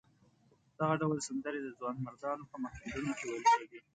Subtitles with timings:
[0.77, 3.79] دغه ډول سندرې د ځوانمردانو په محفلونو کې ویل کېدې.